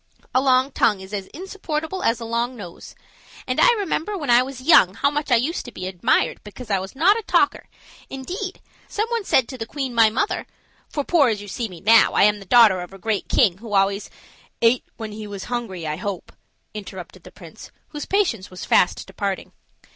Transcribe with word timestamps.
A 0.33 0.41
long 0.41 0.71
tongue 0.71 0.99
is 0.99 1.13
as 1.13 1.27
insupportable 1.27 2.01
as 2.01 2.19
a 2.19 2.25
long 2.25 2.55
nose; 2.57 2.95
and 3.45 3.59
I 3.61 3.69
remember 3.77 4.17
when 4.17 4.31
I 4.31 4.41
was 4.41 4.59
young 4.59 4.95
how 4.95 5.11
much 5.11 5.29
I 5.29 5.35
used 5.35 5.63
to 5.65 5.71
be 5.71 5.85
admired 5.85 6.43
because 6.43 6.71
I 6.71 6.79
was 6.79 6.95
not 6.95 7.19
a 7.19 7.21
talker; 7.21 7.69
indeed, 8.09 8.61
some 8.87 9.07
one 9.09 9.25
said 9.25 9.47
to 9.49 9.59
the 9.59 9.67
queen 9.67 9.93
my 9.93 10.09
mother 10.09 10.47
for 10.89 11.03
poor 11.03 11.29
as 11.29 11.39
you 11.39 11.47
see 11.47 11.67
me 11.67 11.81
now, 11.81 12.13
I 12.13 12.23
am 12.23 12.39
the 12.39 12.45
daughter 12.47 12.81
of 12.81 12.93
a 12.93 12.97
great 12.97 13.29
king, 13.29 13.59
who 13.59 13.75
always" 13.75 14.09
"Ate 14.63 14.85
when 14.97 15.11
he 15.11 15.27
was 15.27 15.43
hungry, 15.53 15.85
I 15.85 15.97
hope," 15.97 16.31
interrupted 16.73 17.21
the 17.21 17.29
prince, 17.29 17.69
whose 17.89 18.07
patience 18.07 18.49
was 18.49 18.65
fast 18.65 19.05
departing. 19.05 19.51